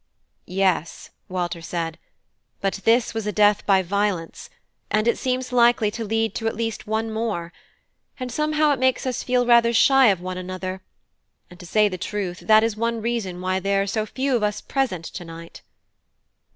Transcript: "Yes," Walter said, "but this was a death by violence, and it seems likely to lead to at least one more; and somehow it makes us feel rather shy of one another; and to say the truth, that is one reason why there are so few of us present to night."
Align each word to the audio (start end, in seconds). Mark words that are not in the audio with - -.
"Yes," 0.47 1.11
Walter 1.29 1.61
said, 1.61 1.99
"but 2.59 2.79
this 2.85 3.13
was 3.13 3.27
a 3.27 3.31
death 3.31 3.63
by 3.67 3.83
violence, 3.83 4.49
and 4.89 5.07
it 5.07 5.15
seems 5.15 5.51
likely 5.51 5.91
to 5.91 6.03
lead 6.03 6.33
to 6.33 6.47
at 6.47 6.55
least 6.55 6.87
one 6.87 7.11
more; 7.13 7.53
and 8.19 8.31
somehow 8.31 8.71
it 8.71 8.79
makes 8.79 9.05
us 9.05 9.21
feel 9.21 9.45
rather 9.45 9.73
shy 9.73 10.07
of 10.07 10.19
one 10.19 10.39
another; 10.39 10.81
and 11.51 11.59
to 11.59 11.67
say 11.67 11.87
the 11.87 11.99
truth, 11.99 12.39
that 12.39 12.63
is 12.63 12.75
one 12.75 12.99
reason 12.99 13.39
why 13.41 13.59
there 13.59 13.83
are 13.83 13.85
so 13.85 14.07
few 14.07 14.35
of 14.35 14.41
us 14.41 14.59
present 14.59 15.05
to 15.05 15.23
night." 15.23 15.61